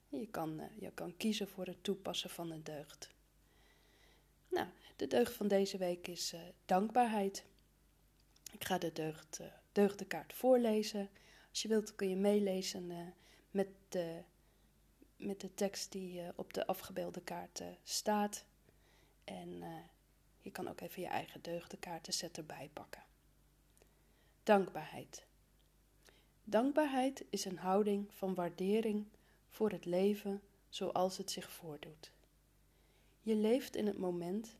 [0.08, 3.14] Je kan, je kan kiezen voor het toepassen van een deugd.
[4.48, 6.34] Nou, de deugd van deze week is
[6.64, 7.44] dankbaarheid.
[8.52, 9.40] Ik ga de deugd,
[9.72, 11.10] deugdenkaart voorlezen.
[11.50, 12.98] Als je wilt kun je meelezen uh,
[13.50, 14.22] met, de,
[15.16, 18.44] met de tekst die op de afgebeelde kaart staat.
[19.24, 19.62] En
[20.40, 23.02] je kan ook even je eigen deugdenkaartenset erbij pakken.
[24.42, 25.26] Dankbaarheid.
[26.44, 29.06] Dankbaarheid is een houding van waardering
[29.48, 32.12] voor het leven zoals het zich voordoet.
[33.20, 34.56] Je leeft in het moment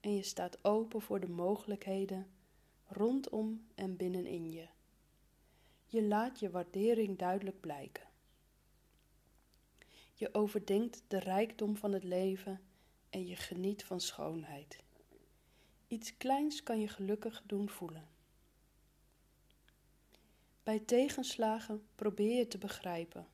[0.00, 2.26] en je staat open voor de mogelijkheden
[2.92, 4.66] rondom en binnenin je.
[5.86, 8.06] Je laat je waardering duidelijk blijken.
[10.14, 12.60] Je overdenkt de rijkdom van het leven
[13.10, 14.82] en je geniet van schoonheid.
[15.88, 18.08] Iets kleins kan je gelukkig doen voelen.
[20.62, 23.26] Bij tegenslagen probeer je te begrijpen,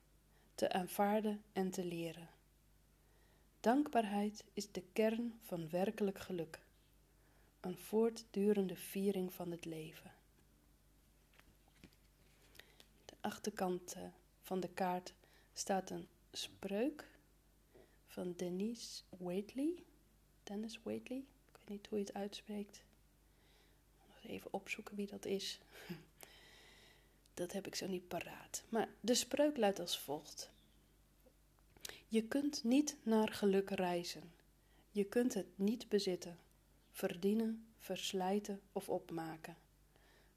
[0.55, 2.29] te aanvaarden en te leren.
[3.59, 6.59] Dankbaarheid is de kern van werkelijk geluk,
[7.59, 10.11] een voortdurende viering van het leven.
[13.05, 14.03] De achterkant eh,
[14.41, 15.13] van de kaart
[15.53, 17.07] staat een spreuk
[18.07, 19.83] van Denise Waitley.
[20.43, 22.81] Dennis Waitley, ik weet niet hoe je het uitspreekt.
[24.23, 25.59] Even opzoeken wie dat is.
[27.33, 28.63] Dat heb ik zo niet paraat.
[28.69, 30.49] Maar de spreuk luidt als volgt.
[32.07, 34.31] Je kunt niet naar geluk reizen.
[34.91, 36.39] Je kunt het niet bezitten,
[36.99, 39.57] verdienen, verslijten of opmaken.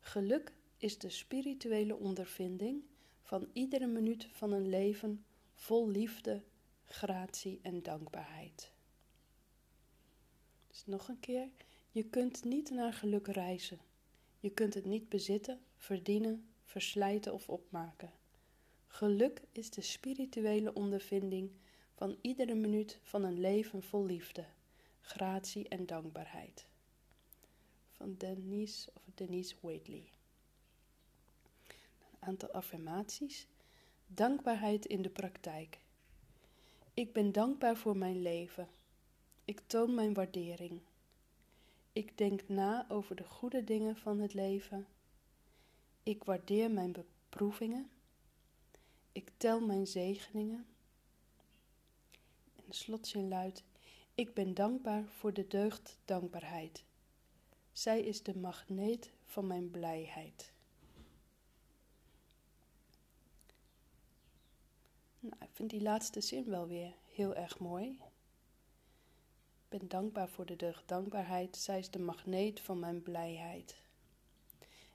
[0.01, 2.83] Geluk is de spirituele ondervinding
[3.23, 5.25] van iedere minuut van een leven
[5.55, 6.43] vol liefde,
[6.85, 8.73] gratie en dankbaarheid.
[10.69, 11.49] Dus nog een keer,
[11.91, 13.79] je kunt niet naar geluk reizen.
[14.39, 18.13] Je kunt het niet bezitten, verdienen, verslijten of opmaken.
[18.87, 21.51] Geluk is de spirituele ondervinding
[21.95, 24.45] van iedere minuut van een leven vol liefde,
[25.03, 26.67] gratie en dankbaarheid.
[27.91, 30.11] Van Denise of Denise Waitley.
[32.11, 33.47] Een aantal affirmaties.
[34.07, 35.81] Dankbaarheid in de praktijk.
[36.95, 38.69] Ik ben dankbaar voor mijn leven.
[39.45, 40.81] Ik toon mijn waardering.
[41.93, 44.87] Ik denk na over de goede dingen van het leven.
[46.03, 47.91] Ik waardeer mijn beproevingen.
[49.13, 50.67] Ik tel mijn zegeningen.
[52.57, 53.65] En de slotzin luidt:
[54.15, 56.85] Ik ben dankbaar voor de deugd dankbaarheid.
[57.73, 60.53] Zij is de magneet van mijn blijheid.
[65.21, 67.89] Nou, ik vind die laatste zin wel weer heel erg mooi.
[69.63, 71.57] Ik ben dankbaar voor de deugd dankbaarheid.
[71.57, 73.77] Zij is de magneet van mijn blijheid.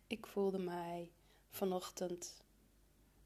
[0.07, 1.11] Ik voelde mij
[1.49, 2.43] vanochtend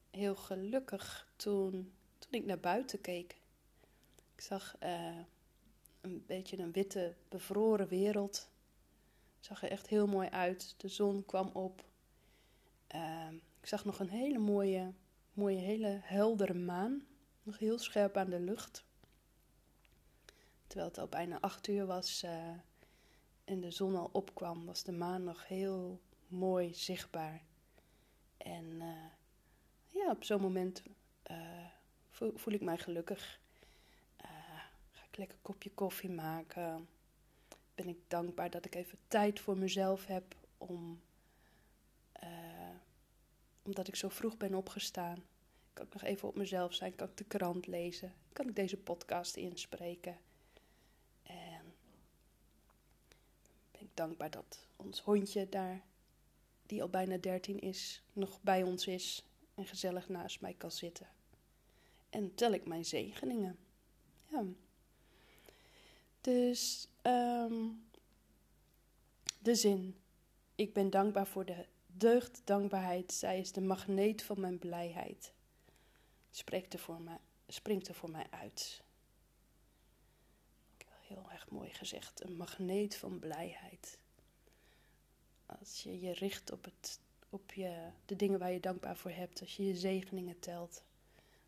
[0.10, 3.42] heel gelukkig toen, toen ik naar buiten keek.
[4.36, 5.20] Ik zag uh,
[6.02, 8.50] een beetje een witte, bevroren wereld.
[9.40, 10.74] Zag er echt heel mooi uit.
[10.78, 11.84] De zon kwam op.
[12.96, 13.28] Uh,
[13.60, 14.94] ik zag nog een hele mooie,
[15.34, 17.06] mooie, hele heldere maan.
[17.44, 18.84] Nog heel scherp aan de lucht.
[20.68, 22.50] Terwijl het al bijna acht uur was uh,
[23.44, 27.42] en de zon al opkwam, was de maan nog heel mooi zichtbaar.
[28.38, 28.82] En
[29.88, 30.84] ja, op zo'n moment
[32.10, 33.41] voel, voel, ik mij gelukkig.
[35.18, 36.88] Lekker een kopje koffie maken.
[37.76, 41.02] Ben ik dankbaar dat ik even tijd voor mezelf heb om, om
[43.62, 45.24] omdat ik zo vroeg ben opgestaan,
[45.74, 48.78] kan ik nog even op mezelf zijn, kan ik de krant lezen, kan ik deze
[48.78, 50.18] podcast inspreken.
[51.24, 51.74] En
[53.72, 55.82] ben ik dankbaar dat ons hondje daar,
[56.66, 59.26] die al bijna 13 is, nog bij ons is
[59.56, 61.08] en gezellig naast mij kan zitten.
[62.10, 63.58] En tel ik mijn zegeningen.
[64.28, 64.44] Ja.
[66.22, 67.84] Dus um,
[69.40, 69.96] de zin.
[70.56, 73.14] Ik ben dankbaar voor de deugd, dankbaarheid.
[73.14, 75.34] Zij is de magneet van mijn blijheid.
[76.30, 78.84] Spreekt er voor mij, springt er voor mij uit.
[81.08, 82.24] Heel erg mooi gezegd.
[82.24, 83.98] Een magneet van blijheid.
[85.46, 89.42] Als je je richt op, het, op je, de dingen waar je dankbaar voor hebt.
[89.42, 90.84] Als je je zegeningen telt.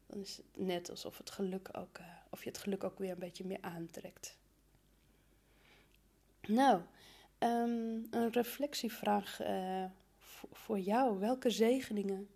[0.05, 3.11] Dan is het net alsof het geluk ook, uh, of je het geluk ook weer
[3.11, 4.37] een beetje meer aantrekt.
[6.47, 6.81] Nou,
[7.39, 9.85] um, een reflectievraag uh,
[10.51, 11.19] voor jou.
[11.19, 12.29] Welke zegeningen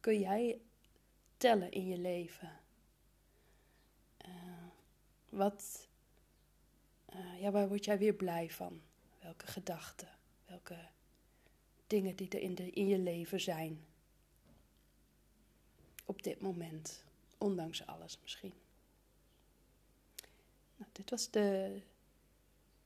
[0.00, 0.60] kun jij
[1.36, 2.60] tellen in je leven?
[4.26, 4.66] Uh,
[5.28, 5.88] wat,
[7.14, 8.80] uh, ja, waar word jij weer blij van?
[9.22, 10.08] Welke gedachten?
[10.46, 10.78] Welke
[11.86, 13.84] dingen die er in, in je leven zijn?
[16.04, 17.04] Op dit moment,
[17.38, 18.52] ondanks alles misschien.
[20.76, 21.80] Nou, dit was de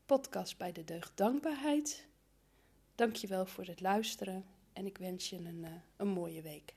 [0.06, 2.06] podcast bij de Deugd Dankbaarheid.
[2.94, 6.74] Dank je wel voor het luisteren en ik wens je een, uh, een mooie week.